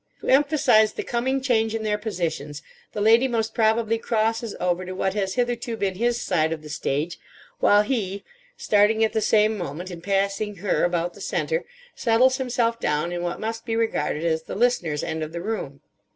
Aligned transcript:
To 0.21 0.27
emphasise 0.27 0.93
the 0.93 1.03
coming 1.03 1.41
change 1.41 1.75
in 1.75 1.83
their 1.83 1.99
positions, 1.99 2.63
the 2.91 3.01
lady 3.01 3.27
most 3.27 3.53
probably 3.53 3.99
crosses 3.99 4.55
over 4.59 4.83
to 4.83 4.93
what 4.93 5.13
has 5.13 5.35
hitherto 5.35 5.77
been 5.77 5.93
his 5.93 6.19
side 6.19 6.51
of 6.51 6.63
the 6.63 6.69
stage; 6.69 7.19
while 7.59 7.83
he, 7.83 8.23
starting 8.57 9.03
at 9.03 9.13
the 9.13 9.21
same 9.21 9.55
moment, 9.55 9.91
and 9.91 10.01
passing 10.03 10.55
her 10.55 10.85
about 10.85 11.13
the 11.13 11.21
centre, 11.21 11.65
settles 11.93 12.37
himself 12.37 12.79
down 12.79 13.11
in 13.11 13.21
what 13.21 13.39
must 13.39 13.63
be 13.63 13.75
regarded 13.75 14.25
as 14.25 14.41
the 14.41 14.55
listener's 14.55 15.03
end 15.03 15.21
of 15.21 15.33
the 15.33 15.41
room. 15.43 15.81